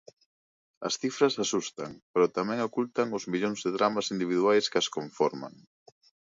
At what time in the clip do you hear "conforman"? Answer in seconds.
4.95-5.53